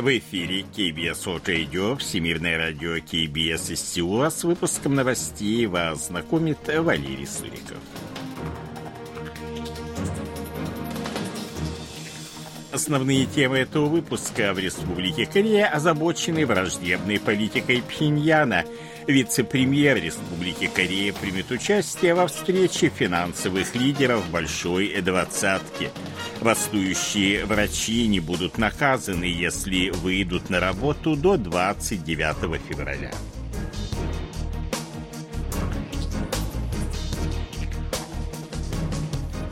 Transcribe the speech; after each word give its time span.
В 0.00 0.16
эфире 0.16 0.60
KBS 0.60 1.24
World 1.24 1.44
Radio, 1.46 1.96
Всемирное 1.98 2.56
радио 2.56 2.98
KBS 2.98 3.72
из 3.72 3.80
Сеула. 3.80 4.30
С 4.30 4.44
выпуском 4.44 4.94
новостей 4.94 5.66
вас 5.66 6.06
знакомит 6.06 6.58
Валерий 6.68 7.26
Суриков. 7.26 7.78
Основные 12.70 13.26
темы 13.26 13.58
этого 13.58 13.86
выпуска 13.86 14.54
в 14.54 14.60
Республике 14.60 15.26
Корея 15.26 15.66
озабочены 15.66 16.46
враждебной 16.46 17.18
политикой 17.18 17.82
Пхеньяна– 17.82 18.64
Вице-премьер 19.08 19.96
Республики 19.96 20.66
Корея 20.66 21.14
примет 21.14 21.50
участие 21.50 22.12
во 22.12 22.26
встрече 22.26 22.90
финансовых 22.90 23.74
лидеров 23.74 24.28
Большой 24.30 25.00
Двадцатки. 25.00 25.88
Бастующие 26.40 27.44
врачи 27.44 28.06
не 28.06 28.20
будут 28.20 28.58
наказаны, 28.58 29.24
если 29.24 29.90
выйдут 29.90 30.50
на 30.50 30.60
работу 30.60 31.16
до 31.16 31.36
29 31.36 32.60
февраля. 32.68 33.10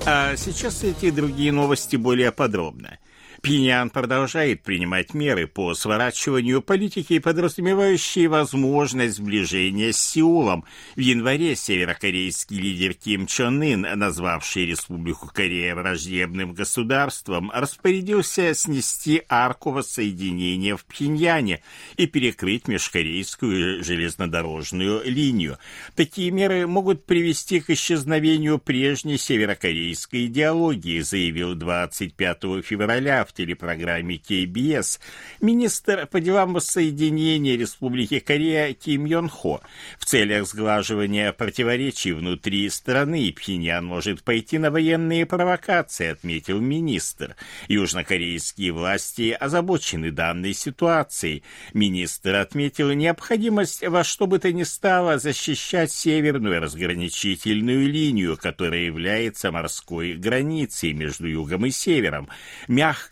А 0.08 0.36
сейчас 0.36 0.84
эти 0.84 1.10
другие 1.10 1.50
новости 1.50 1.96
более 1.96 2.30
подробно. 2.30 2.98
Пинян 3.46 3.90
продолжает 3.90 4.64
принимать 4.64 5.14
меры 5.14 5.46
по 5.46 5.72
сворачиванию 5.74 6.60
политики, 6.62 7.20
подразумевающие 7.20 8.26
возможность 8.26 9.18
сближения 9.18 9.92
с 9.92 9.98
Сеулом. 9.98 10.64
В 10.96 10.98
январе 10.98 11.54
северокорейский 11.54 12.58
лидер 12.58 12.94
Ким 12.94 13.28
Чон 13.28 13.62
Ын, 13.62 13.82
назвавший 13.82 14.66
Республику 14.66 15.30
Корея 15.32 15.76
враждебным 15.76 16.54
государством, 16.54 17.52
распорядился 17.54 18.52
снести 18.52 19.22
арку 19.28 19.70
воссоединения 19.70 20.76
в 20.76 20.84
Пхеньяне 20.84 21.62
и 21.96 22.08
перекрыть 22.08 22.66
межкорейскую 22.66 23.84
железнодорожную 23.84 25.02
линию. 25.04 25.56
Такие 25.94 26.32
меры 26.32 26.66
могут 26.66 27.06
привести 27.06 27.60
к 27.60 27.70
исчезновению 27.70 28.58
прежней 28.58 29.18
северокорейской 29.18 30.26
идеологии, 30.26 30.98
заявил 30.98 31.54
25 31.54 32.64
февраля 32.64 33.24
в 33.24 33.35
телепрограмме 33.36 34.16
KBS 34.16 34.98
министр 35.40 36.06
по 36.06 36.20
делам 36.20 36.54
воссоединения 36.54 37.56
Республики 37.56 38.18
Корея 38.18 38.72
Ким 38.74 39.04
Йон 39.04 39.28
Хо. 39.28 39.60
В 39.98 40.04
целях 40.04 40.46
сглаживания 40.46 41.32
противоречий 41.32 42.12
внутри 42.12 42.68
страны 42.70 43.32
Пхеньян 43.32 43.84
может 43.84 44.22
пойти 44.22 44.58
на 44.58 44.70
военные 44.70 45.26
провокации, 45.26 46.08
отметил 46.08 46.60
министр. 46.60 47.36
Южнокорейские 47.68 48.72
власти 48.72 49.36
озабочены 49.38 50.10
данной 50.10 50.54
ситуацией. 50.54 51.42
Министр 51.74 52.36
отметил 52.36 52.92
необходимость 52.92 53.86
во 53.86 54.04
что 54.04 54.26
бы 54.26 54.38
то 54.38 54.52
ни 54.52 54.62
стало 54.62 55.18
защищать 55.18 55.92
северную 55.92 56.60
разграничительную 56.60 57.88
линию, 57.88 58.36
которая 58.36 58.80
является 58.80 59.52
морской 59.52 60.14
границей 60.14 60.92
между 60.92 61.26
югом 61.26 61.66
и 61.66 61.70
севером. 61.70 62.28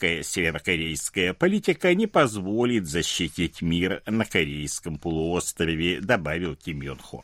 Мягкая 0.04 0.22
северокорейская 0.22 1.32
политика 1.32 1.94
не 1.94 2.06
позволит 2.06 2.86
защитить 2.86 3.62
мир 3.62 4.02
на 4.04 4.26
Корейском 4.26 4.98
полуострове, 4.98 5.98
добавил 5.98 6.56
Ким 6.56 6.82
Йон 6.82 6.98
Хо. 6.98 7.22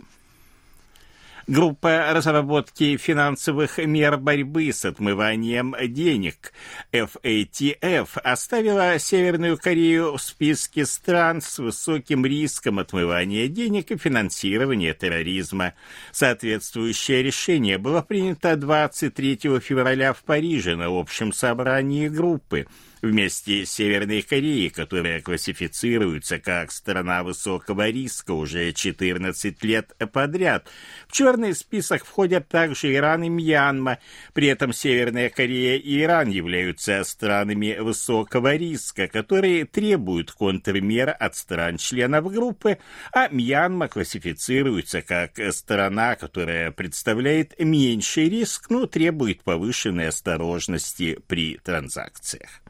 Группа 1.51 2.13
разработки 2.13 2.97
финансовых 2.97 3.79
мер 3.79 4.19
борьбы 4.19 4.73
с 4.73 4.85
отмыванием 4.85 5.75
денег 5.89 6.53
FATF 6.93 8.21
оставила 8.23 8.97
Северную 9.01 9.59
Корею 9.59 10.17
в 10.17 10.23
списке 10.23 10.87
стран 10.87 11.41
с 11.41 11.59
высоким 11.59 12.25
риском 12.25 12.79
отмывания 12.79 13.49
денег 13.49 13.91
и 13.91 13.97
финансирования 13.97 14.95
терроризма. 14.95 15.75
Соответствующее 16.13 17.25
решение 17.25 17.79
было 17.79 18.03
принято 18.03 18.55
23 18.55 19.59
февраля 19.59 20.13
в 20.13 20.23
Париже 20.23 20.77
на 20.77 20.87
общем 20.87 21.33
собрании 21.33 22.07
группы 22.07 22.69
вместе 23.03 23.65
с 23.65 23.73
Северной 23.73 24.23
Кореей, 24.23 24.71
которая 24.71 25.21
классифицируется 25.21 26.39
как 26.39 26.73
страна 26.73 27.23
высокого 27.23 27.89
риска 27.89 28.33
уже 28.33 28.73
14 28.73 29.63
лет 29.65 29.93
подряд. 30.13 30.69
В 31.09 31.13
черный 31.13 31.55
список 31.55 32.05
входят 32.05 32.49
также 32.49 32.95
Иран 32.95 33.25
и 33.25 33.29
Мьянма. 33.29 33.99
При 34.33 34.49
этом 34.49 34.73
Северная 34.73 35.31
Корея 35.31 35.77
и 35.77 36.03
Иран 36.03 36.29
являются 36.29 37.03
странами 37.05 37.77
высокого 37.79 38.55
риска, 38.57 39.09
которые 39.09 39.65
требуют 39.65 40.33
контрмер 40.33 41.15
от 41.19 41.37
стран-членов 41.37 42.31
группы, 42.33 42.79
а 43.13 43.29
Мьянма 43.29 43.89
классифицируется 43.89 45.03
как 45.03 45.33
страна, 45.53 46.17
которая 46.17 46.71
представляет 46.71 47.59
меньший 47.59 48.29
риск, 48.29 48.71
но 48.71 48.87
требует 48.87 49.43
повышенной 49.43 50.09
осторожности 50.09 51.19
при 51.27 51.57
транзакциях. 51.59 52.61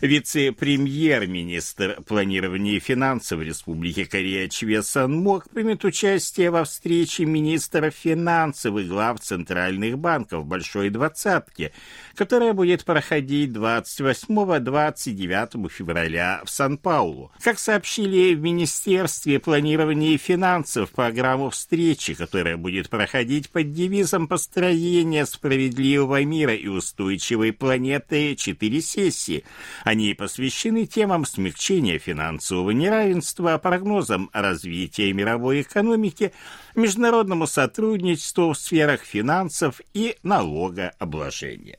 Вице-премьер-министр 0.00 1.98
планирования 2.06 2.76
и 2.76 2.80
финансов 2.80 3.40
Республики 3.40 4.04
Корея 4.04 4.48
Чве 4.48 4.84
Сан 4.84 5.12
Мок 5.12 5.50
примет 5.50 5.84
участие 5.84 6.50
во 6.50 6.62
встрече 6.64 7.24
министров 7.24 7.94
финансов 7.94 8.76
и 8.76 8.84
глав 8.84 9.18
центральных 9.18 9.98
банков 9.98 10.46
Большой 10.46 10.90
Двадцатки, 10.90 11.72
которая 12.14 12.52
будет 12.52 12.84
проходить 12.84 13.50
28-29 13.50 15.68
февраля 15.68 16.42
в 16.44 16.50
Сан-Паулу. 16.50 17.32
Как 17.42 17.58
сообщили 17.58 18.36
в 18.36 18.40
Министерстве 18.40 19.40
планирования 19.40 20.10
и 20.10 20.16
финансов 20.16 20.92
программу 20.92 21.50
встречи, 21.50 22.14
которая 22.14 22.56
будет 22.56 22.88
проходить 22.88 23.50
под 23.50 23.72
девизом 23.72 24.28
построения 24.28 25.26
справедливого 25.26 26.22
мира 26.22 26.54
и 26.54 26.68
устойчивой 26.68 27.52
планеты 27.52 28.36
четыре 28.36 28.80
сессии, 28.80 29.42
они 29.88 30.12
посвящены 30.12 30.84
темам 30.84 31.24
смягчения 31.24 31.98
финансового 31.98 32.72
неравенства, 32.72 33.56
прогнозам 33.56 34.28
развития 34.34 35.10
мировой 35.14 35.62
экономики, 35.62 36.34
международному 36.74 37.46
сотрудничеству 37.46 38.52
в 38.52 38.58
сферах 38.58 39.00
финансов 39.00 39.80
и 39.94 40.18
налогообложения. 40.22 41.78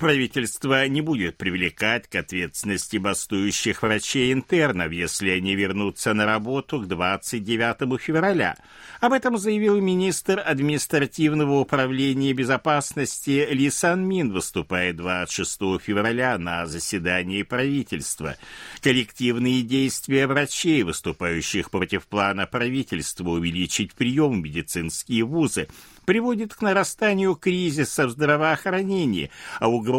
Правительство 0.00 0.88
не 0.88 1.02
будет 1.02 1.36
привлекать 1.36 2.08
к 2.08 2.14
ответственности 2.14 2.96
бастующих 2.96 3.82
врачей-интернов, 3.82 4.92
если 4.92 5.28
они 5.28 5.54
вернутся 5.54 6.14
на 6.14 6.24
работу 6.24 6.80
к 6.80 6.86
29 6.86 8.00
февраля. 8.00 8.56
Об 9.02 9.12
этом 9.12 9.36
заявил 9.36 9.78
министр 9.78 10.42
административного 10.42 11.60
управления 11.60 12.32
безопасности 12.32 13.46
Ли 13.50 13.68
Сан 13.68 14.08
Мин, 14.08 14.32
выступая 14.32 14.94
26 14.94 15.82
февраля 15.82 16.38
на 16.38 16.64
заседании 16.64 17.42
правительства. 17.42 18.36
Коллективные 18.80 19.60
действия 19.60 20.26
врачей, 20.26 20.82
выступающих 20.82 21.70
против 21.70 22.06
плана 22.06 22.46
правительства 22.46 23.28
увеличить 23.28 23.92
прием 23.92 24.40
в 24.40 24.44
медицинские 24.44 25.24
вузы, 25.24 25.68
приводит 26.06 26.54
к 26.54 26.62
нарастанию 26.62 27.34
кризиса 27.34 28.06
в 28.06 28.10
здравоохранении, 28.10 29.30
а 29.60 29.68
угроза 29.68 29.89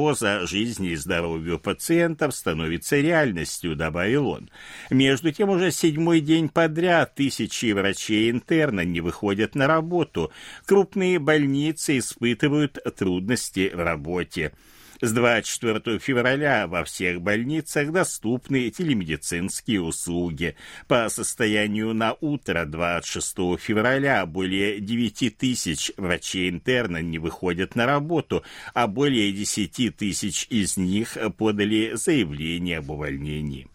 жизни 0.48 0.90
и 0.90 0.96
здоровью 0.96 1.60
пациентов 1.60 2.36
становится 2.36 2.98
реальностью, 2.98 3.76
добавил 3.76 4.28
он. 4.30 4.50
Между 4.90 5.32
тем, 5.32 5.50
уже 5.50 5.72
седьмой 5.72 6.22
день 6.22 6.50
подряд 6.50 7.16
тысячи 7.16 7.72
врачей-интерна 7.72 8.86
не 8.86 9.02
выходят 9.02 9.56
на 9.56 9.68
работу. 9.68 10.32
Крупные 10.66 11.20
больницы 11.20 11.98
испытывают 11.98 12.80
трудности 12.98 13.72
в 13.74 13.80
работе. 13.84 14.54
С 15.02 15.14
24 15.14 15.98
февраля 15.98 16.68
во 16.68 16.84
всех 16.84 17.22
больницах 17.22 17.92
доступны 17.92 18.70
телемедицинские 18.70 19.82
услуги. 19.82 20.56
По 20.88 21.10
состоянию 21.10 21.96
на 21.96 22.16
утро 22.22 22.66
26 22.66 23.60
февраля 23.60 24.24
более 24.28 24.80
9 24.80 25.38
тысяч 25.40 25.92
врачей-интерна 25.98 27.02
не 27.02 27.18
выходят 27.18 27.76
на 27.76 27.88
работу, 27.88 28.44
а 28.76 28.86
более 28.86 29.32
10 29.32 29.98
тысяч 29.98 30.46
из 30.52 30.78
них 30.78 31.18
подали 31.36 31.94
заявление 31.96 32.78
об 32.78 32.92
увольнении. 32.92 33.71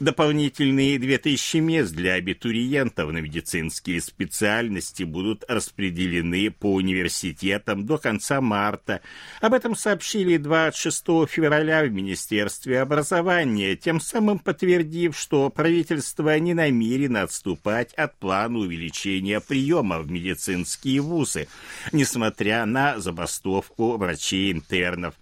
Дополнительные 0.00 0.96
2000 0.96 1.56
мест 1.56 1.92
для 1.92 2.14
абитуриентов 2.14 3.10
на 3.10 3.18
медицинские 3.18 4.00
специальности 4.00 5.02
будут 5.02 5.44
распределены 5.48 6.52
по 6.52 6.72
университетам 6.74 7.84
до 7.84 7.98
конца 7.98 8.40
марта. 8.40 9.00
Об 9.40 9.54
этом 9.54 9.74
сообщили 9.74 10.36
26 10.36 11.04
февраля 11.28 11.82
в 11.82 11.90
Министерстве 11.90 12.80
образования, 12.80 13.74
тем 13.74 14.00
самым 14.00 14.38
подтвердив, 14.38 15.18
что 15.18 15.50
правительство 15.50 16.38
не 16.38 16.54
намерено 16.54 17.22
отступать 17.22 17.92
от 17.94 18.16
плана 18.20 18.60
увеличения 18.60 19.40
приема 19.40 19.98
в 19.98 20.08
медицинские 20.08 21.00
вузы, 21.00 21.48
несмотря 21.90 22.66
на 22.66 23.00
забастовку 23.00 23.96
врачей-интернов. 23.96 25.16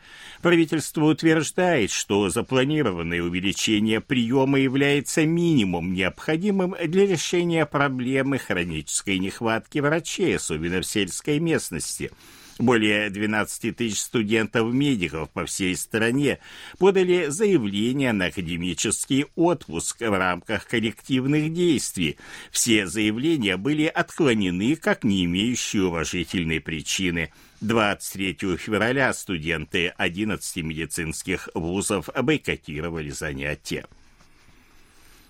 Правительство 0.47 1.07
утверждает, 1.07 1.91
что 1.91 2.29
запланированное 2.29 3.21
увеличение 3.21 4.01
приема 4.01 4.61
является 4.61 5.27
минимум, 5.27 5.93
необходимым 5.93 6.77
для 6.87 7.05
решения 7.05 7.67
проблемы 7.67 8.39
хронической 8.39 9.19
нехватки 9.19 9.81
врачей, 9.81 10.37
особенно 10.37 10.83
в 10.83 10.87
сельской 10.87 11.41
местности. 11.41 12.13
Более 12.59 13.11
12 13.11 13.77
тысяч 13.77 14.01
студентов-медиков 14.01 15.29
по 15.31 15.45
всей 15.45 15.77
стране 15.77 16.39
подали 16.79 17.27
заявление 17.29 18.13
на 18.13 18.27
академический 18.27 19.27
отпуск 19.35 20.01
в 20.01 20.19
рамках 20.19 20.67
коллективных 20.67 21.53
действий. 21.53 22.17
Все 22.51 22.87
заявления 22.87 23.59
были 23.59 23.85
отклонены 23.85 24.75
как 24.77 25.05
не 25.05 25.27
имеющие 25.27 25.85
уважительной 25.85 26.61
причины. 26.61 27.31
23 27.61 28.57
февраля 28.57 29.13
студенты 29.13 29.89
11 29.89 30.57
медицинских 30.65 31.51
вузов 31.53 32.09
бойкотировали 32.23 33.11
занятия. 33.11 33.85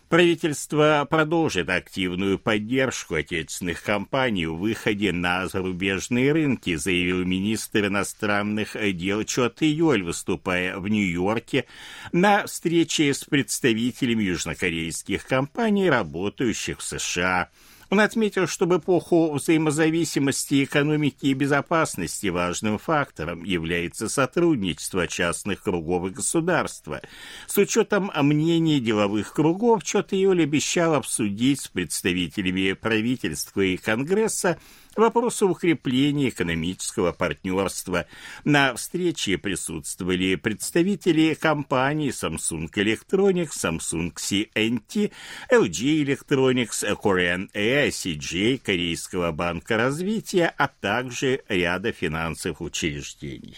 Правительство 0.09 1.05
продолжит 1.11 1.69
активную 1.69 2.39
поддержку 2.39 3.17
отечественных 3.17 3.83
компаний 3.83 4.47
в 4.47 4.55
выходе 4.55 5.11
на 5.11 5.49
зарубежные 5.49 6.31
рынки, 6.31 6.77
заявил 6.77 7.25
министр 7.25 7.87
иностранных 7.87 8.77
дел 8.97 9.25
Чот 9.25 9.57
Иоль, 9.63 10.05
выступая 10.05 10.79
в 10.79 10.87
Нью-Йорке 10.87 11.65
на 12.13 12.47
встрече 12.47 13.13
с 13.13 13.25
представителями 13.25 14.23
южнокорейских 14.23 15.27
компаний, 15.27 15.91
работающих 15.91 16.79
в 16.79 16.85
США. 16.85 17.51
Он 17.89 18.01
отметил, 18.01 18.49
что 18.49 18.67
в 18.67 18.77
эпоху 18.77 19.33
взаимозависимости 19.33 20.65
экономики 20.65 21.27
и 21.27 21.35
безопасности 21.35 22.27
важным 22.27 22.79
фактором 22.79 23.45
является 23.45 24.09
сотрудничество 24.09 25.07
частных 25.07 25.63
кругов 25.63 26.07
и 26.07 26.15
государства. 26.15 27.01
С 27.47 27.57
учетом 27.59 28.11
мнений 28.15 28.81
деловых 28.81 29.33
кругов, 29.33 29.85
Чотайоль 29.85 30.43
обещал 30.43 30.95
обсудить 30.95 31.61
с 31.61 31.69
представителями 31.69 32.73
правительства 32.73 33.61
и 33.61 33.77
Конгресса 33.77 34.59
вопросы 34.97 35.45
укрепления 35.45 36.31
экономического 36.31 37.13
партнерства. 37.13 38.07
На 38.45 38.75
встрече 38.75 39.39
присутствовали 39.39 40.35
представители 40.37 41.35
компаний 41.35 42.09
Samsung 42.09 42.71
Electronics, 42.73 43.53
Samsung 43.53 44.15
CNT, 44.15 45.13
LG 45.53 46.05
Electronics, 46.05 46.85
Korean 47.03 47.51
Air, 47.53 47.76
CJ, 47.85 48.59
Корейского 48.59 49.33
банка 49.33 49.77
развития, 49.77 50.53
а 50.57 50.69
также 50.69 51.43
ряда 51.49 51.93
финансовых 51.93 52.61
учреждений. 52.61 53.57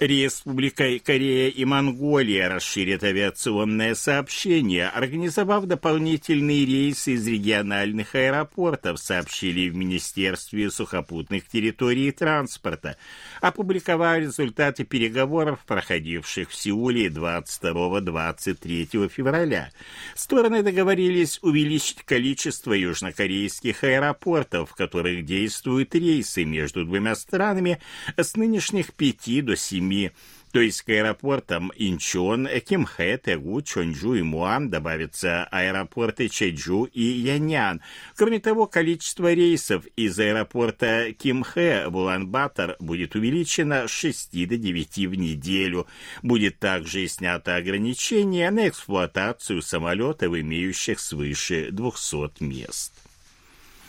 Республика 0.00 0.98
Корея 0.98 1.50
и 1.50 1.64
Монголия 1.64 2.48
расширят 2.48 3.04
авиационное 3.04 3.94
сообщение, 3.94 4.88
организовав 4.88 5.66
дополнительные 5.66 6.66
рейсы 6.66 7.12
из 7.12 7.24
региональных 7.28 8.16
аэропортов, 8.16 8.98
сообщили 8.98 9.68
в 9.68 9.76
Министерстве 9.76 10.72
сухопутных 10.72 11.46
территорий 11.46 12.08
и 12.08 12.10
транспорта, 12.10 12.96
опубликовав 13.40 14.18
результаты 14.18 14.82
переговоров, 14.82 15.60
проходивших 15.64 16.50
в 16.50 16.56
Сеуле 16.56 17.06
22-23 17.06 19.08
февраля. 19.08 19.70
Стороны 20.16 20.64
договорились 20.64 21.38
увеличить 21.40 22.02
количество 22.02 22.72
южнокорейских 22.72 23.84
аэропортов, 23.84 24.72
в 24.72 24.74
которых 24.74 25.24
действуют 25.24 25.94
рейсы 25.94 26.44
между 26.44 26.84
двумя 26.84 27.14
странами 27.14 27.78
с 28.16 28.34
нынешних 28.34 28.92
5 28.92 29.44
до 29.44 29.54
7 29.54 29.83
7, 29.88 30.10
то 30.54 30.60
есть 30.60 30.82
к 30.82 30.90
аэропортам 30.90 31.72
Инчон, 31.74 32.48
Кимхэ, 32.64 33.18
Тегу, 33.18 33.60
Чонджу 33.60 34.14
и 34.14 34.22
Муан 34.22 34.70
добавятся 34.70 35.48
аэропорты 35.50 36.28
Чеджу 36.28 36.84
и 36.84 37.02
Янян. 37.02 37.80
Кроме 38.14 38.38
того, 38.38 38.68
количество 38.68 39.32
рейсов 39.32 39.84
из 39.96 40.16
аэропорта 40.16 41.12
Кимхэ 41.12 41.88
в 41.88 41.96
Улан-Батор 41.96 42.76
будет 42.78 43.16
увеличено 43.16 43.88
с 43.88 43.90
6 43.90 44.46
до 44.46 44.56
9 44.56 44.96
в 45.08 45.14
неделю. 45.16 45.88
Будет 46.22 46.60
также 46.60 47.08
снято 47.08 47.56
ограничение 47.56 48.52
на 48.52 48.68
эксплуатацию 48.68 49.60
самолетов, 49.60 50.36
имеющих 50.36 51.00
свыше 51.00 51.70
200 51.72 52.44
мест. 52.44 52.92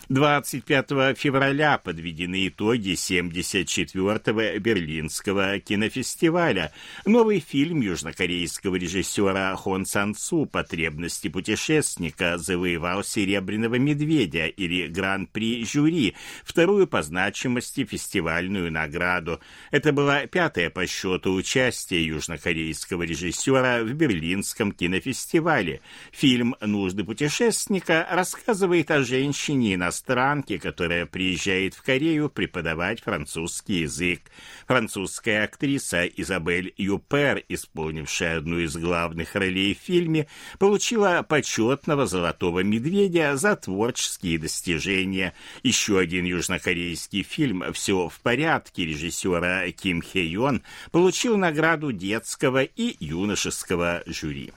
25 0.10 1.18
февраля 1.18 1.80
подведены 1.80 2.48
итоги 2.48 2.92
74-го 2.92 4.60
Берлинского 4.60 5.60
кинофестиваля. 5.60 6.72
Новый 7.06 7.40
фильм 7.40 7.82
южнокорейского 7.82 8.76
режиссера 8.76 9.56
Хон 9.56 9.86
Сан 9.86 10.14
Цу 10.14 10.46
«Потребности 10.46 11.28
путешественника» 11.28 12.38
завоевал 12.38 13.04
«Серебряного 13.04 13.76
медведя» 13.76 14.46
или 14.46 14.88
Гран-при 14.88 15.66
жюри, 15.66 16.16
вторую 16.44 16.86
по 16.86 17.02
значимости 17.02 17.84
фестивальную 17.84 18.72
награду. 18.72 19.40
Это 19.72 19.92
было 19.92 20.28
пятое 20.28 20.70
по 20.70 20.86
счету 20.86 21.34
участие 21.34 22.06
южнокорейского 22.06 23.04
режиссера 23.04 23.82
в 23.82 23.92
Берлинском 23.94 24.72
кинофестивале. 24.72 25.82
Фильм 26.12 26.56
«Нужды 26.62 27.04
путешественника» 27.04 28.08
рассказывает 28.12 28.92
о 28.92 29.04
женщине 29.04 29.74
и 29.74 29.78
иностранки, 29.96 30.58
которая 30.58 31.06
приезжает 31.06 31.74
в 31.74 31.82
Корею 31.82 32.30
преподавать 32.30 33.02
французский 33.02 33.82
язык. 33.82 34.22
Французская 34.68 35.44
актриса 35.44 36.06
Изабель 36.06 36.74
Юпер, 36.78 37.44
исполнившая 37.48 38.40
одну 38.40 38.60
из 38.60 38.76
главных 38.76 39.36
ролей 39.36 39.74
в 39.74 39.80
фильме, 39.80 40.28
получила 40.60 41.26
почетного 41.28 42.08
«Золотого 42.08 42.62
медведя» 42.62 43.38
за 43.38 43.56
творческие 43.56 44.38
достижения. 44.38 45.34
Еще 45.64 45.98
один 45.98 46.26
южнокорейский 46.26 47.24
фильм 47.24 47.64
«Все 47.74 48.10
в 48.10 48.20
порядке» 48.20 48.86
режиссера 48.86 49.70
Ким 49.72 50.02
Хе 50.02 50.26
Йон 50.26 50.62
получил 50.92 51.38
награду 51.38 51.92
детского 51.92 52.64
и 52.64 52.96
юношеского 53.00 54.04
жюри. 54.06 54.52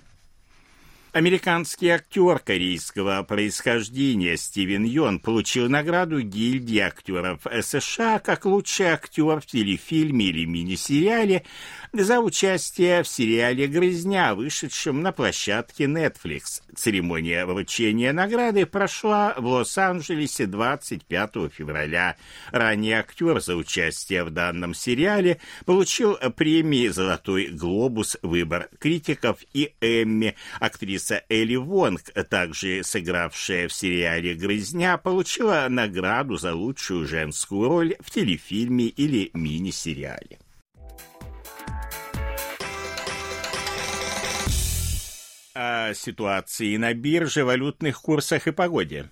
Американский 1.12 1.88
актер 1.88 2.38
корейского 2.38 3.22
происхождения 3.22 4.36
Стивен 4.36 4.84
Йон 4.84 5.20
получил 5.20 5.69
награду 5.70 6.20
гильдии 6.20 6.81
актеров 6.81 7.46
США 7.62 8.19
как 8.19 8.44
лучший 8.44 8.88
актер 8.88 9.41
в 9.41 9.46
телефильме 9.46 10.27
или 10.27 10.44
мини-сериале 10.44 11.44
за 11.92 12.20
участие 12.20 13.02
в 13.02 13.08
сериале 13.08 13.66
«Грызня», 13.66 14.34
вышедшем 14.34 15.02
на 15.02 15.12
площадке 15.12 15.84
Netflix. 15.84 16.62
Церемония 16.76 17.46
вручения 17.46 18.12
награды 18.12 18.66
прошла 18.66 19.34
в 19.36 19.46
Лос-Анджелесе 19.46 20.46
25 20.46 21.52
февраля. 21.52 22.16
Ранее 22.50 23.00
актер 23.00 23.40
за 23.40 23.56
участие 23.56 24.24
в 24.24 24.30
данном 24.30 24.74
сериале 24.74 25.40
получил 25.64 26.16
премии 26.36 26.88
«Золотой 26.88 27.48
глобус», 27.48 28.16
«Выбор 28.22 28.68
критиков» 28.78 29.38
и 29.52 29.72
«Эмми». 29.80 30.34
Актриса 30.60 31.24
Элли 31.28 31.56
Вонг, 31.56 32.02
также 32.28 32.82
сыгравшая 32.84 33.68
в 33.68 33.72
сериале 33.72 34.34
«Грызня», 34.34 34.98
получила 34.98 35.66
награду 35.68 36.36
за 36.36 36.54
лучшую 36.54 37.06
женскую 37.06 37.68
роль 37.68 37.96
в 38.00 38.10
телефильме 38.10 38.86
или 38.86 39.30
мини-сериале. 39.32 40.38
О 45.58 45.93
ситуации 45.93 46.77
на 46.77 46.94
бирже, 46.94 47.44
валютных 47.44 48.00
курсах 48.00 48.46
и 48.46 48.53
погоде. 48.53 49.10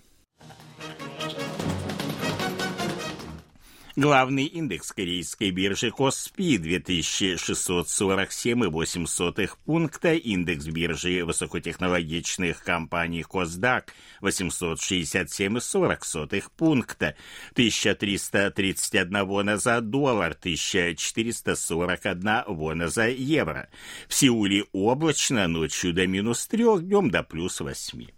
Главный 3.98 4.44
индекс 4.44 4.92
корейской 4.92 5.50
биржи 5.50 5.90
Коспи 5.90 6.58
2647,8 6.58 9.50
пункта, 9.64 10.12
индекс 10.12 10.66
биржи 10.66 11.24
высокотехнологичных 11.24 12.62
компаний 12.62 13.22
Косдак 13.22 13.94
867,40 14.20 16.44
пункта, 16.58 17.16
1331 17.52 19.24
вона 19.24 19.56
за 19.56 19.80
доллар, 19.80 20.36
1441 20.38 22.42
вона 22.48 22.88
за 22.88 23.08
евро. 23.08 23.70
В 24.08 24.14
Сеуле 24.14 24.64
облачно, 24.72 25.48
ночью 25.48 25.94
до 25.94 26.06
минус 26.06 26.46
3, 26.48 26.80
днем 26.80 27.10
до 27.10 27.22
плюс 27.22 27.60
8. 27.60 28.08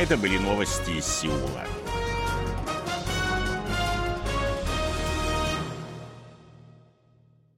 Это 0.00 0.16
были 0.16 0.38
новости 0.38 0.92
из 0.92 1.04
Сеула. 1.04 1.66